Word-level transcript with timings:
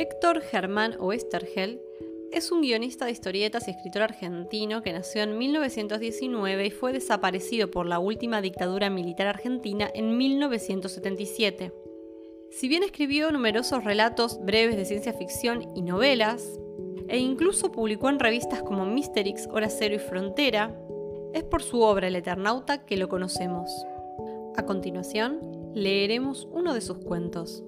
Héctor 0.00 0.40
Germán 0.40 0.96
Oestergel 0.98 1.78
es 2.32 2.50
un 2.50 2.62
guionista 2.62 3.04
de 3.04 3.10
historietas 3.10 3.68
y 3.68 3.72
escritor 3.72 4.00
argentino 4.00 4.80
que 4.80 4.94
nació 4.94 5.22
en 5.22 5.36
1919 5.36 6.64
y 6.64 6.70
fue 6.70 6.94
desaparecido 6.94 7.70
por 7.70 7.84
la 7.84 7.98
última 7.98 8.40
dictadura 8.40 8.88
militar 8.88 9.26
argentina 9.26 9.90
en 9.92 10.16
1977. 10.16 11.74
Si 12.50 12.66
bien 12.66 12.82
escribió 12.82 13.30
numerosos 13.30 13.84
relatos 13.84 14.42
breves 14.42 14.76
de 14.76 14.86
ciencia 14.86 15.12
ficción 15.12 15.70
y 15.76 15.82
novelas, 15.82 16.58
e 17.08 17.18
incluso 17.18 17.70
publicó 17.70 18.08
en 18.08 18.20
revistas 18.20 18.62
como 18.62 18.86
Misterix, 18.86 19.48
Hora 19.48 19.68
Cero 19.68 19.96
y 19.96 19.98
Frontera, 19.98 20.74
es 21.34 21.44
por 21.44 21.62
su 21.62 21.82
obra 21.82 22.08
El 22.08 22.16
Eternauta 22.16 22.86
que 22.86 22.96
lo 22.96 23.10
conocemos. 23.10 23.70
A 24.56 24.64
continuación, 24.64 25.72
leeremos 25.74 26.48
uno 26.52 26.72
de 26.72 26.80
sus 26.80 27.00
cuentos. 27.00 27.64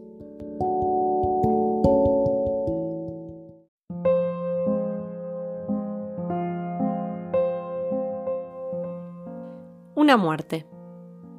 Muerte. 10.17 10.67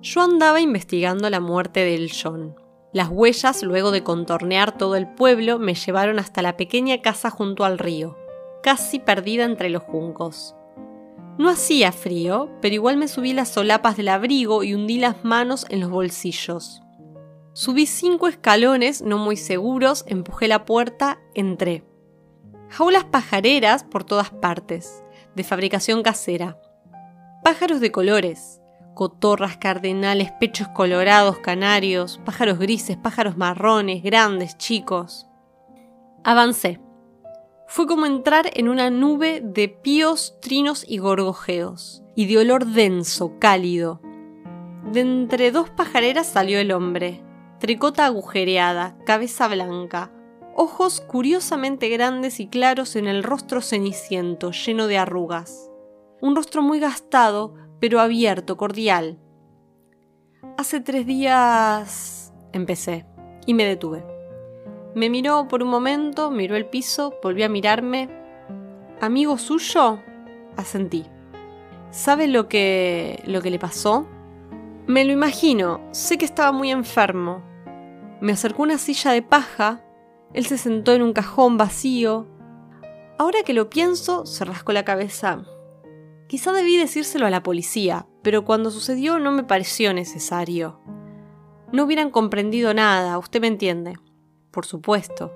Yo 0.01 0.21
andaba 0.21 0.59
investigando 0.59 1.29
la 1.29 1.39
muerte 1.39 1.85
del 1.85 2.11
John. 2.11 2.55
Las 2.93 3.09
huellas, 3.09 3.63
luego 3.63 3.91
de 3.91 4.03
contornear 4.03 4.77
todo 4.77 4.95
el 4.95 5.07
pueblo, 5.07 5.59
me 5.59 5.75
llevaron 5.75 6.19
hasta 6.19 6.41
la 6.41 6.57
pequeña 6.57 7.01
casa 7.01 7.29
junto 7.29 7.65
al 7.65 7.79
río, 7.79 8.17
casi 8.61 8.99
perdida 8.99 9.45
entre 9.45 9.69
los 9.69 9.81
juncos. 9.83 10.55
No 11.39 11.49
hacía 11.49 11.91
frío, 11.91 12.51
pero 12.61 12.75
igual 12.75 12.97
me 12.97 13.07
subí 13.07 13.33
las 13.33 13.49
solapas 13.49 13.97
del 13.97 14.09
abrigo 14.09 14.63
y 14.63 14.75
hundí 14.75 14.99
las 14.99 15.23
manos 15.23 15.65
en 15.69 15.79
los 15.79 15.89
bolsillos. 15.89 16.83
Subí 17.53 17.85
cinco 17.85 18.27
escalones 18.27 19.01
no 19.01 19.17
muy 19.17 19.37
seguros, 19.37 20.03
empujé 20.07 20.47
la 20.47 20.65
puerta, 20.65 21.19
entré. 21.33 21.83
Jaulas 22.69 23.05
pajareras 23.05 23.83
por 23.83 24.03
todas 24.03 24.31
partes, 24.31 25.03
de 25.35 25.43
fabricación 25.43 26.03
casera. 26.03 26.59
Pájaros 27.43 27.79
de 27.79 27.91
colores, 27.91 28.59
cotorras, 28.93 29.57
cardenales, 29.57 30.31
pechos 30.39 30.67
colorados, 30.69 31.39
canarios, 31.39 32.19
pájaros 32.25 32.59
grises, 32.59 32.97
pájaros 32.97 33.37
marrones, 33.37 34.03
grandes, 34.03 34.57
chicos. 34.57 35.27
Avancé. 36.23 36.79
Fue 37.67 37.87
como 37.87 38.05
entrar 38.05 38.49
en 38.53 38.69
una 38.69 38.89
nube 38.89 39.41
de 39.43 39.67
píos, 39.69 40.37
trinos 40.41 40.85
y 40.87 40.99
gorgojeos, 40.99 42.03
y 42.15 42.27
de 42.27 42.37
olor 42.37 42.65
denso, 42.65 43.39
cálido. 43.39 44.01
De 44.91 45.01
entre 45.01 45.51
dos 45.51 45.69
pajareras 45.69 46.27
salió 46.27 46.59
el 46.59 46.71
hombre, 46.71 47.23
tricota 47.59 48.05
agujereada, 48.05 48.97
cabeza 49.05 49.47
blanca, 49.47 50.11
ojos 50.55 51.01
curiosamente 51.01 51.89
grandes 51.89 52.39
y 52.39 52.47
claros 52.47 52.95
en 52.95 53.07
el 53.07 53.23
rostro 53.23 53.61
ceniciento, 53.61 54.51
lleno 54.51 54.87
de 54.87 54.97
arrugas 54.97 55.69
un 56.23 56.37
rostro 56.37 56.61
muy 56.61 56.79
gastado, 56.79 57.53
pero 57.83 57.99
abierto, 57.99 58.55
cordial. 58.55 59.19
Hace 60.57 60.79
tres 60.79 61.05
días... 61.05 62.33
empecé, 62.53 63.05
y 63.45 63.53
me 63.53 63.65
detuve. 63.65 64.05
Me 64.95 65.09
miró 65.09 65.49
por 65.49 65.61
un 65.61 65.67
momento, 65.67 66.31
miró 66.31 66.55
el 66.55 66.65
piso, 66.65 67.13
volvió 67.21 67.45
a 67.45 67.49
mirarme. 67.49 68.07
¿Amigo 69.01 69.37
suyo? 69.37 69.99
Asentí. 70.55 71.05
¿Sabe 71.91 72.29
lo 72.29 72.47
que. 72.47 73.21
lo 73.25 73.41
que 73.41 73.51
le 73.51 73.59
pasó? 73.59 74.07
Me 74.87 75.03
lo 75.03 75.11
imagino, 75.11 75.81
sé 75.91 76.17
que 76.17 76.23
estaba 76.23 76.53
muy 76.53 76.71
enfermo. 76.71 77.43
Me 78.21 78.31
acercó 78.31 78.63
una 78.63 78.77
silla 78.77 79.11
de 79.11 79.23
paja, 79.23 79.83
él 80.31 80.45
se 80.45 80.57
sentó 80.57 80.93
en 80.93 81.01
un 81.01 81.11
cajón 81.11 81.57
vacío. 81.57 82.27
Ahora 83.19 83.43
que 83.43 83.53
lo 83.53 83.69
pienso, 83.69 84.25
se 84.25 84.45
rascó 84.45 84.71
la 84.71 84.85
cabeza. 84.85 85.43
Quizá 86.33 86.51
debí 86.51 86.77
decírselo 86.77 87.27
a 87.27 87.29
la 87.29 87.43
policía, 87.43 88.07
pero 88.23 88.43
cuando 88.43 88.71
sucedió 88.71 89.19
no 89.19 89.31
me 89.31 89.43
pareció 89.43 89.93
necesario. 89.93 90.79
No 91.71 91.83
hubieran 91.83 92.09
comprendido 92.09 92.73
nada, 92.73 93.19
usted 93.19 93.39
me 93.39 93.45
entiende. 93.45 93.99
Por 94.49 94.65
supuesto. 94.65 95.31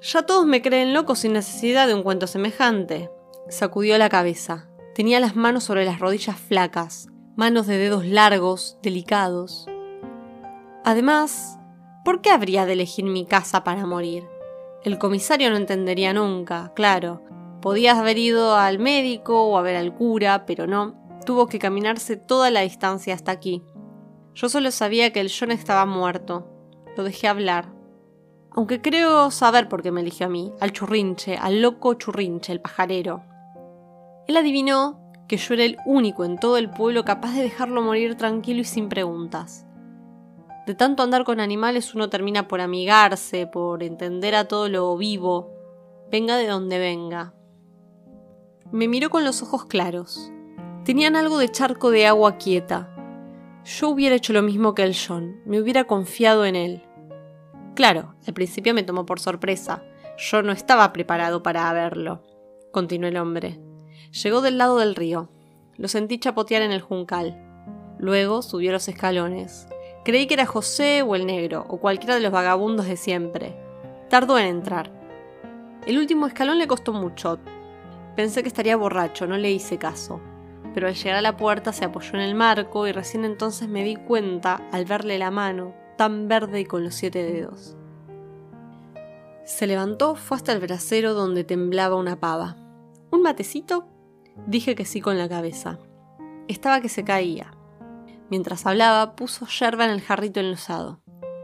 Ya 0.00 0.22
todos 0.22 0.44
me 0.44 0.60
creen 0.60 0.92
loco 0.92 1.14
sin 1.14 1.34
necesidad 1.34 1.86
de 1.86 1.94
un 1.94 2.02
cuento 2.02 2.26
semejante. 2.26 3.12
Sacudió 3.48 3.96
la 3.96 4.08
cabeza. 4.08 4.68
Tenía 4.92 5.20
las 5.20 5.36
manos 5.36 5.62
sobre 5.62 5.84
las 5.84 6.00
rodillas 6.00 6.36
flacas, 6.36 7.08
manos 7.36 7.68
de 7.68 7.78
dedos 7.78 8.04
largos, 8.04 8.78
delicados. 8.82 9.68
Además, 10.82 11.60
¿por 12.04 12.22
qué 12.22 12.30
habría 12.30 12.66
de 12.66 12.72
elegir 12.72 13.04
mi 13.04 13.24
casa 13.24 13.62
para 13.62 13.86
morir? 13.86 14.24
El 14.82 14.98
comisario 14.98 15.48
no 15.50 15.56
entendería 15.56 16.12
nunca, 16.12 16.72
claro, 16.74 17.22
Podías 17.62 17.96
haber 17.96 18.18
ido 18.18 18.56
al 18.56 18.80
médico 18.80 19.44
o 19.44 19.56
a 19.56 19.62
ver 19.62 19.76
al 19.76 19.94
cura, 19.94 20.46
pero 20.46 20.66
no. 20.66 20.96
Tuvo 21.24 21.46
que 21.46 21.60
caminarse 21.60 22.16
toda 22.16 22.50
la 22.50 22.62
distancia 22.62 23.14
hasta 23.14 23.30
aquí. 23.30 23.62
Yo 24.34 24.48
solo 24.48 24.72
sabía 24.72 25.12
que 25.12 25.20
el 25.20 25.30
John 25.30 25.52
estaba 25.52 25.86
muerto. 25.86 26.48
Lo 26.96 27.04
dejé 27.04 27.28
hablar. 27.28 27.72
Aunque 28.50 28.82
creo 28.82 29.30
saber 29.30 29.68
por 29.68 29.80
qué 29.80 29.92
me 29.92 30.00
eligió 30.00 30.26
a 30.26 30.28
mí, 30.28 30.52
al 30.58 30.72
churrinche, 30.72 31.36
al 31.36 31.62
loco 31.62 31.94
churrinche, 31.94 32.52
el 32.52 32.60
pajarero. 32.60 33.22
Él 34.26 34.36
adivinó 34.36 35.00
que 35.28 35.36
yo 35.36 35.54
era 35.54 35.62
el 35.62 35.76
único 35.86 36.24
en 36.24 36.38
todo 36.38 36.56
el 36.56 36.68
pueblo 36.68 37.04
capaz 37.04 37.32
de 37.34 37.44
dejarlo 37.44 37.80
morir 37.80 38.16
tranquilo 38.16 38.60
y 38.60 38.64
sin 38.64 38.88
preguntas. 38.88 39.66
De 40.66 40.74
tanto 40.74 41.04
andar 41.04 41.22
con 41.22 41.38
animales 41.38 41.94
uno 41.94 42.10
termina 42.10 42.48
por 42.48 42.60
amigarse, 42.60 43.46
por 43.46 43.84
entender 43.84 44.34
a 44.34 44.48
todo 44.48 44.68
lo 44.68 44.96
vivo, 44.96 45.50
venga 46.10 46.36
de 46.36 46.48
donde 46.48 46.78
venga. 46.78 47.34
Me 48.72 48.88
miró 48.88 49.10
con 49.10 49.22
los 49.22 49.42
ojos 49.42 49.66
claros. 49.66 50.32
Tenían 50.86 51.14
algo 51.14 51.36
de 51.36 51.50
charco 51.50 51.90
de 51.90 52.06
agua 52.06 52.38
quieta. 52.38 52.88
Yo 53.66 53.90
hubiera 53.90 54.16
hecho 54.16 54.32
lo 54.32 54.40
mismo 54.40 54.74
que 54.74 54.82
el 54.82 54.96
John, 54.96 55.42
me 55.44 55.60
hubiera 55.60 55.84
confiado 55.84 56.46
en 56.46 56.56
él. 56.56 56.82
Claro, 57.74 58.14
al 58.26 58.32
principio 58.32 58.72
me 58.72 58.82
tomó 58.82 59.04
por 59.04 59.20
sorpresa. 59.20 59.84
Yo 60.16 60.42
no 60.42 60.52
estaba 60.52 60.90
preparado 60.94 61.42
para 61.42 61.70
verlo, 61.74 62.22
continuó 62.72 63.08
el 63.08 63.18
hombre. 63.18 63.60
Llegó 64.22 64.40
del 64.40 64.56
lado 64.56 64.78
del 64.78 64.94
río. 64.94 65.28
Lo 65.76 65.86
sentí 65.86 66.18
chapotear 66.18 66.62
en 66.62 66.72
el 66.72 66.80
juncal. 66.80 67.38
Luego 67.98 68.40
subió 68.40 68.72
los 68.72 68.88
escalones. 68.88 69.68
Creí 70.02 70.26
que 70.26 70.34
era 70.34 70.46
José 70.46 71.02
o 71.02 71.14
el 71.14 71.26
negro, 71.26 71.66
o 71.68 71.78
cualquiera 71.78 72.14
de 72.14 72.22
los 72.22 72.32
vagabundos 72.32 72.86
de 72.86 72.96
siempre. 72.96 73.54
Tardó 74.08 74.38
en 74.38 74.46
entrar. 74.46 74.90
El 75.86 75.98
último 75.98 76.26
escalón 76.26 76.58
le 76.58 76.66
costó 76.66 76.92
mucho, 76.92 77.38
Pensé 78.16 78.42
que 78.42 78.48
estaría 78.48 78.76
borracho, 78.76 79.26
no 79.26 79.36
le 79.38 79.50
hice 79.50 79.78
caso, 79.78 80.20
pero 80.74 80.88
al 80.88 80.94
llegar 80.94 81.16
a 81.16 81.22
la 81.22 81.36
puerta 81.36 81.72
se 81.72 81.84
apoyó 81.84 82.14
en 82.14 82.20
el 82.20 82.34
marco 82.34 82.86
y 82.86 82.92
recién 82.92 83.24
entonces 83.24 83.68
me 83.68 83.84
di 83.84 83.96
cuenta, 83.96 84.60
al 84.70 84.84
verle 84.84 85.18
la 85.18 85.30
mano, 85.30 85.74
tan 85.96 86.28
verde 86.28 86.60
y 86.60 86.64
con 86.64 86.84
los 86.84 86.94
siete 86.94 87.22
dedos. 87.22 87.76
Se 89.44 89.66
levantó, 89.66 90.14
fue 90.14 90.36
hasta 90.36 90.52
el 90.52 90.60
brasero 90.60 91.14
donde 91.14 91.44
temblaba 91.44 91.96
una 91.96 92.20
pava. 92.20 92.56
¿Un 93.10 93.22
matecito? 93.22 93.88
Dije 94.46 94.74
que 94.74 94.84
sí 94.84 95.00
con 95.00 95.18
la 95.18 95.28
cabeza. 95.28 95.78
Estaba 96.48 96.80
que 96.80 96.88
se 96.88 97.04
caía. 97.04 97.52
Mientras 98.30 98.66
hablaba, 98.66 99.14
puso 99.16 99.46
yerba 99.46 99.84
en 99.84 99.90
el 99.90 100.00
jarrito 100.00 100.40
enlosado. 100.40 101.01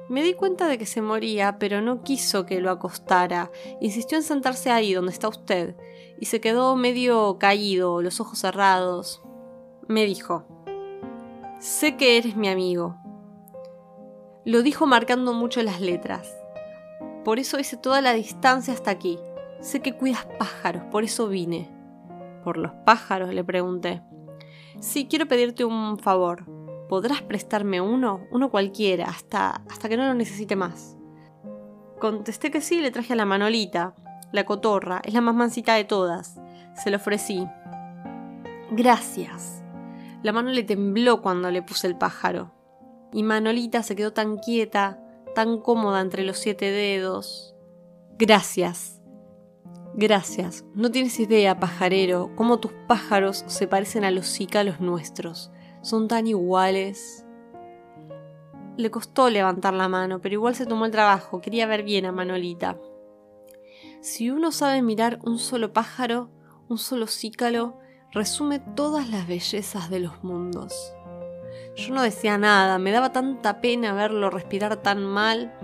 Me 0.09 0.23
di 0.23 0.33
cuenta 0.33 0.69
de 0.69 0.79
que 0.79 0.87
se 0.87 1.03
moría, 1.03 1.59
pero 1.59 1.83
no 1.83 2.03
quiso 2.03 2.47
que 2.47 2.61
lo 2.61 2.71
acostara. 2.71 3.51
Insistió 3.81 4.17
en 4.17 4.25
sentarse 4.25 4.71
ahí 4.71 4.95
donde 4.95 5.13
está 5.13 5.29
usted, 5.29 5.77
y 6.19 6.27
se 6.27 6.41
quedó 6.41 6.77
medio 6.77 7.39
caído, 7.39 8.01
los 8.01 8.21
ojos 8.21 8.39
cerrados. 8.39 9.23
Me 9.87 10.07
dijo, 10.07 10.47
Sé 11.61 11.97
que 11.97 12.17
eres 12.17 12.37
mi 12.37 12.49
amigo. 12.49 12.97
Lo 14.45 14.63
dijo 14.63 14.87
marcando 14.87 15.35
mucho 15.35 15.63
las 15.63 15.81
letras. 15.81 16.35
Por 17.25 17.39
eso 17.39 17.59
hice 17.59 17.77
toda 17.77 18.01
la 18.01 18.15
distancia 18.15 18.73
hasta 18.73 18.91
aquí. 18.91 19.19
Sé 19.61 19.81
que 19.81 19.93
cuidas 19.93 20.27
pájaros, 20.39 20.85
por 20.85 21.05
eso 21.05 21.29
vine. 21.29 21.69
¿Por 22.45 22.57
los 22.57 22.73
pájaros? 22.87 23.35
le 23.35 23.45
pregunté. 23.45 24.01
Sí, 24.81 25.07
quiero 25.09 25.27
pedirte 25.27 25.65
un 25.65 25.99
favor. 25.99 26.58
¿Podrás 26.89 27.23
prestarme 27.23 27.81
uno? 27.81 28.27
Uno 28.31 28.51
cualquiera, 28.51 29.07
hasta, 29.07 29.63
hasta 29.71 29.89
que 29.89 29.97
no 29.97 30.07
lo 30.07 30.15
necesite 30.15 30.57
más. 30.57 30.97
Contesté 31.99 32.51
que 32.51 32.61
sí 32.61 32.81
le 32.81 32.91
traje 32.91 33.13
a 33.13 33.17
la 33.17 33.25
Manolita. 33.25 33.95
La 34.33 34.45
cotorra, 34.45 35.01
es 35.05 35.15
la 35.15 35.21
más 35.21 35.35
mansita 35.35 35.75
de 35.75 35.85
todas. 35.85 36.41
Se 36.75 36.91
lo 36.91 36.97
ofrecí. 36.97 37.47
Gracias. 38.71 39.63
La 40.23 40.33
mano 40.33 40.51
le 40.51 40.63
tembló 40.63 41.23
cuando 41.23 41.51
le 41.51 41.63
puse 41.63 41.87
el 41.87 41.97
pájaro. 41.97 42.53
Y 43.13 43.23
Manolita 43.23 43.83
se 43.83 43.97
quedó 43.97 44.13
tan 44.13 44.37
quieta, 44.39 45.01
tan 45.35 45.59
cómoda 45.59 46.01
entre 46.01 46.25
los 46.25 46.39
siete 46.39 46.71
dedos. 46.71 47.55
Gracias. 48.19 49.01
Gracias. 49.95 50.65
No 50.75 50.91
tienes 50.91 51.19
idea, 51.19 51.59
pajarero, 51.59 52.31
cómo 52.37 52.61
tus 52.61 52.73
pájaros 52.87 53.45
se 53.47 53.67
parecen 53.67 54.05
a 54.05 54.11
los 54.11 54.27
cícalos 54.27 54.81
nuestros. 54.81 55.51
Son 55.89 56.07
tan 56.07 56.27
iguales. 56.27 57.25
Le 58.77 58.91
costó 58.91 59.31
levantar 59.31 59.73
la 59.73 59.89
mano, 59.89 60.21
pero 60.21 60.35
igual 60.35 60.55
se 60.55 60.67
tomó 60.67 60.85
el 60.85 60.91
trabajo. 60.91 61.41
Quería 61.41 61.67
ver 61.67 61.83
bien 61.83 62.05
a 62.05 62.13
Manolita. 62.13 62.77
Si 64.03 64.31
uno 64.31 64.53
sabe 64.53 64.83
mirar 64.83 65.19
un 65.23 65.39
solo 65.39 65.73
pájaro, 65.73 66.29
un 66.69 66.77
solo 66.77 67.07
cícalo, 67.07 67.79
resume 68.13 68.59
todas 68.59 69.09
las 69.09 69.27
bellezas 69.27 69.89
de 69.89 70.01
los 70.01 70.23
mundos. 70.23 70.93
Yo 71.75 71.95
no 71.95 72.03
decía 72.03 72.37
nada, 72.37 72.79
me 72.79 72.93
daba 72.93 73.11
tanta 73.11 73.63
pena 73.63 73.95
verlo 73.95 74.29
respirar 74.29 74.77
tan 74.83 75.03
mal. 75.03 75.55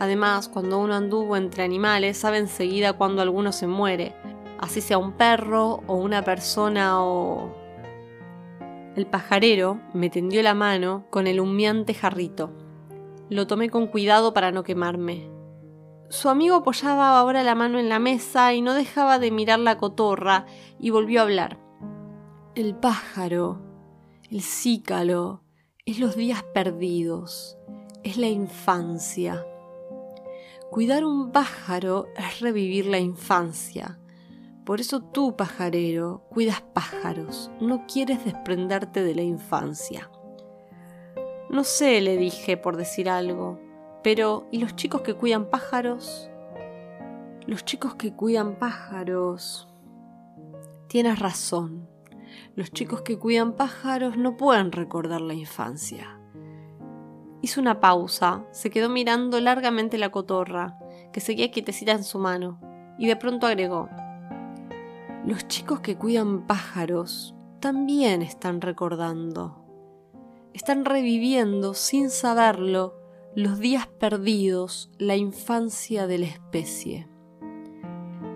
Además, 0.00 0.48
cuando 0.48 0.80
uno 0.80 0.94
anduvo 0.94 1.36
entre 1.36 1.62
animales, 1.62 2.18
sabe 2.18 2.38
enseguida 2.38 2.94
cuando 2.94 3.22
alguno 3.22 3.52
se 3.52 3.68
muere, 3.68 4.16
así 4.58 4.80
sea 4.80 4.98
un 4.98 5.12
perro 5.12 5.84
o 5.86 5.94
una 5.94 6.24
persona 6.24 7.04
o... 7.04 7.59
El 8.96 9.06
pajarero 9.06 9.80
me 9.94 10.10
tendió 10.10 10.42
la 10.42 10.54
mano 10.54 11.06
con 11.10 11.26
el 11.26 11.40
humeante 11.40 11.94
jarrito. 11.94 12.50
Lo 13.28 13.46
tomé 13.46 13.70
con 13.70 13.86
cuidado 13.86 14.34
para 14.34 14.50
no 14.50 14.64
quemarme. 14.64 15.30
Su 16.08 16.28
amigo 16.28 16.56
apoyaba 16.56 17.16
ahora 17.16 17.44
la 17.44 17.54
mano 17.54 17.78
en 17.78 17.88
la 17.88 18.00
mesa 18.00 18.52
y 18.52 18.62
no 18.62 18.74
dejaba 18.74 19.20
de 19.20 19.30
mirar 19.30 19.60
la 19.60 19.78
cotorra 19.78 20.46
y 20.80 20.90
volvió 20.90 21.20
a 21.20 21.22
hablar. 21.22 21.60
El 22.56 22.74
pájaro, 22.74 23.60
el 24.28 24.42
cícalo, 24.42 25.44
es 25.86 26.00
los 26.00 26.16
días 26.16 26.42
perdidos, 26.52 27.56
es 28.02 28.16
la 28.16 28.26
infancia. 28.26 29.46
Cuidar 30.68 31.04
un 31.04 31.30
pájaro 31.30 32.06
es 32.16 32.40
revivir 32.40 32.86
la 32.86 32.98
infancia. 32.98 34.00
Por 34.70 34.80
eso 34.80 35.00
tú, 35.00 35.34
pajarero, 35.34 36.22
cuidas 36.30 36.60
pájaros, 36.60 37.50
no 37.60 37.86
quieres 37.88 38.24
desprenderte 38.24 39.02
de 39.02 39.16
la 39.16 39.22
infancia. 39.22 40.08
No 41.50 41.64
sé, 41.64 42.00
le 42.00 42.16
dije 42.16 42.56
por 42.56 42.76
decir 42.76 43.10
algo. 43.10 43.58
Pero, 44.04 44.46
¿y 44.52 44.60
los 44.60 44.76
chicos 44.76 45.00
que 45.00 45.14
cuidan 45.14 45.50
pájaros? 45.50 46.30
Los 47.48 47.64
chicos 47.64 47.96
que 47.96 48.14
cuidan 48.14 48.60
pájaros... 48.60 49.68
Tienes 50.86 51.18
razón. 51.18 51.88
Los 52.54 52.70
chicos 52.70 53.02
que 53.02 53.18
cuidan 53.18 53.56
pájaros 53.56 54.16
no 54.16 54.36
pueden 54.36 54.70
recordar 54.70 55.20
la 55.20 55.34
infancia. 55.34 56.16
Hizo 57.42 57.60
una 57.60 57.80
pausa, 57.80 58.44
se 58.52 58.70
quedó 58.70 58.88
mirando 58.88 59.40
largamente 59.40 59.98
la 59.98 60.10
cotorra, 60.10 60.78
que 61.12 61.18
seguía 61.18 61.50
quietecita 61.50 61.90
en 61.90 62.04
su 62.04 62.20
mano, 62.20 62.60
y 63.00 63.08
de 63.08 63.16
pronto 63.16 63.48
agregó, 63.48 63.88
Los 65.24 65.46
chicos 65.48 65.80
que 65.80 65.96
cuidan 65.96 66.46
pájaros 66.46 67.34
también 67.60 68.22
están 68.22 68.62
recordando. 68.62 69.64
Están 70.54 70.86
reviviendo 70.86 71.74
sin 71.74 72.08
saberlo 72.08 72.94
los 73.36 73.58
días 73.58 73.86
perdidos, 73.86 74.90
la 74.98 75.16
infancia 75.16 76.06
de 76.06 76.18
la 76.18 76.26
especie. 76.26 77.06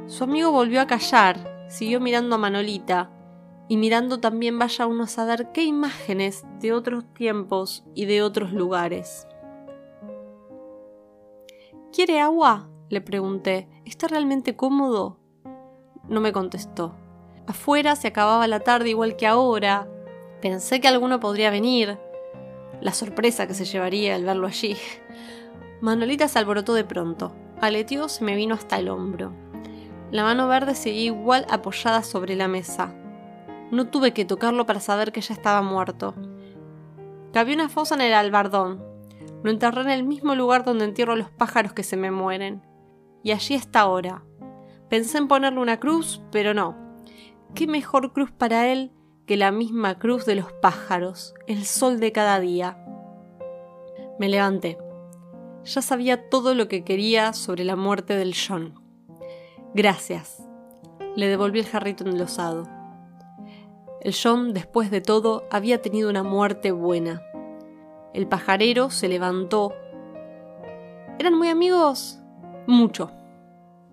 Su 0.06 0.24
amigo 0.24 0.52
volvió 0.52 0.82
a 0.82 0.86
callar, 0.86 1.66
siguió 1.68 2.00
mirando 2.00 2.34
a 2.34 2.38
Manolita 2.38 3.10
y 3.66 3.78
mirando 3.78 4.20
también 4.20 4.58
vaya 4.58 4.86
uno 4.86 5.04
a 5.04 5.08
saber 5.08 5.52
qué 5.52 5.64
imágenes 5.64 6.44
de 6.60 6.74
otros 6.74 7.04
tiempos 7.14 7.82
y 7.94 8.04
de 8.04 8.22
otros 8.22 8.52
lugares. 8.52 9.26
¿Quiere 11.92 12.20
agua? 12.20 12.68
le 12.90 13.00
pregunté. 13.00 13.68
¿Está 13.86 14.06
realmente 14.06 14.54
cómodo? 14.54 15.23
No 16.08 16.20
me 16.20 16.32
contestó. 16.32 16.94
Afuera 17.46 17.96
se 17.96 18.08
acababa 18.08 18.46
la 18.46 18.60
tarde 18.60 18.90
igual 18.90 19.16
que 19.16 19.26
ahora. 19.26 19.88
Pensé 20.40 20.80
que 20.80 20.88
alguno 20.88 21.20
podría 21.20 21.50
venir, 21.50 21.98
la 22.80 22.92
sorpresa 22.92 23.46
que 23.46 23.54
se 23.54 23.64
llevaría 23.64 24.14
al 24.14 24.24
verlo 24.24 24.46
allí. 24.46 24.76
Manolita 25.80 26.28
se 26.28 26.38
alborotó 26.38 26.74
de 26.74 26.84
pronto. 26.84 27.32
Aleteó 27.60 28.08
se 28.08 28.24
me 28.24 28.36
vino 28.36 28.54
hasta 28.54 28.78
el 28.78 28.88
hombro. 28.88 29.32
La 30.10 30.22
mano 30.22 30.48
verde 30.48 30.74
seguía 30.74 31.06
igual 31.06 31.46
apoyada 31.50 32.02
sobre 32.02 32.36
la 32.36 32.46
mesa. 32.46 32.94
No 33.70 33.88
tuve 33.88 34.12
que 34.12 34.24
tocarlo 34.24 34.66
para 34.66 34.80
saber 34.80 35.12
que 35.12 35.20
ya 35.20 35.34
estaba 35.34 35.62
muerto. 35.62 36.14
Cabí 37.32 37.54
una 37.54 37.68
fosa 37.68 37.94
en 37.94 38.02
el 38.02 38.14
albardón. 38.14 38.84
Lo 39.42 39.50
enterré 39.50 39.80
en 39.80 39.90
el 39.90 40.04
mismo 40.04 40.34
lugar 40.34 40.64
donde 40.64 40.84
entierro 40.84 41.14
a 41.14 41.16
los 41.16 41.30
pájaros 41.30 41.72
que 41.72 41.82
se 41.82 41.96
me 41.96 42.10
mueren. 42.10 42.62
Y 43.22 43.32
allí 43.32 43.54
está 43.54 43.80
ahora. 43.80 44.22
Pensé 44.88 45.18
en 45.18 45.28
ponerle 45.28 45.60
una 45.60 45.80
cruz, 45.80 46.22
pero 46.30 46.54
no. 46.54 46.76
¿Qué 47.54 47.66
mejor 47.66 48.12
cruz 48.12 48.30
para 48.30 48.70
él 48.70 48.92
que 49.26 49.36
la 49.36 49.50
misma 49.50 49.98
cruz 49.98 50.26
de 50.26 50.34
los 50.34 50.52
pájaros, 50.52 51.34
el 51.46 51.64
sol 51.64 51.98
de 51.98 52.12
cada 52.12 52.40
día. 52.40 52.78
Me 54.18 54.28
levanté. 54.28 54.78
Ya 55.64 55.80
sabía 55.80 56.28
todo 56.28 56.54
lo 56.54 56.68
que 56.68 56.84
quería 56.84 57.32
sobre 57.32 57.64
la 57.64 57.74
muerte 57.74 58.16
del 58.16 58.34
John. 58.34 58.78
Gracias. 59.74 60.42
Le 61.16 61.28
devolví 61.28 61.60
el 61.60 61.66
jarrito 61.66 62.04
enlosado. 62.04 62.68
El 64.02 64.14
John, 64.14 64.52
después 64.52 64.90
de 64.90 65.00
todo, 65.00 65.44
había 65.50 65.80
tenido 65.80 66.10
una 66.10 66.22
muerte 66.22 66.70
buena. 66.70 67.22
El 68.12 68.28
pajarero 68.28 68.90
se 68.90 69.08
levantó. 69.08 69.72
¿Eran 71.18 71.34
muy 71.34 71.48
amigos? 71.48 72.20
Mucho. 72.66 73.10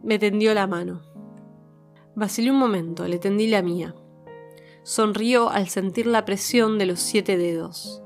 Me 0.03 0.17
tendió 0.17 0.53
la 0.53 0.65
mano. 0.65 1.01
Vacilé 2.15 2.49
un 2.49 2.57
momento, 2.57 3.07
le 3.07 3.19
tendí 3.19 3.47
la 3.47 3.61
mía. 3.61 3.95
Sonrió 4.83 5.49
al 5.49 5.67
sentir 5.69 6.07
la 6.07 6.25
presión 6.25 6.79
de 6.79 6.87
los 6.87 6.99
siete 6.99 7.37
dedos. 7.37 8.01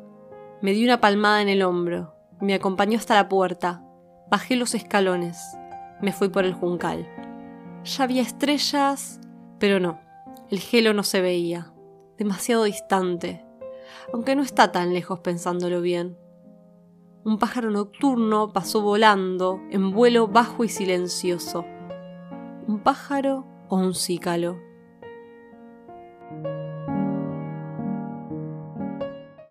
Me 0.62 0.74
dio 0.74 0.86
una 0.86 1.00
palmada 1.00 1.42
en 1.42 1.48
el 1.48 1.64
hombro. 1.64 2.14
Me 2.42 2.54
acompañó 2.54 2.98
hasta 2.98 3.16
la 3.16 3.30
puerta. 3.30 3.82
Bajé 4.30 4.58
los 4.58 4.76
escalones. 4.76 5.38
Me 6.02 6.12
fui 6.12 6.28
por 6.28 6.44
el 6.44 6.54
juncal. 6.54 7.08
Ya 7.86 8.04
había 8.04 8.22
estrellas, 8.22 9.22
pero 9.58 9.80
no. 9.80 10.02
El 10.52 10.60
gelo 10.60 10.94
no 10.94 11.04
se 11.04 11.22
veía. 11.22 11.72
Demasiado 12.18 12.66
distante. 12.66 13.46
Aunque 14.12 14.36
no 14.36 14.44
está 14.44 14.72
tan 14.74 14.94
lejos 14.94 15.22
pensándolo 15.22 15.82
bien. 15.82 16.18
Un 17.24 17.40
pájaro 17.40 17.72
nocturno 17.72 18.52
pasó 18.52 18.82
volando 18.82 19.62
en 19.72 19.92
vuelo 19.92 20.28
bajo 20.28 20.64
y 20.64 20.70
silencioso. 20.70 21.66
¿Un 22.68 22.80
pájaro 22.80 23.46
o 23.70 23.78
un 23.78 23.94
cícalo? 23.94 24.58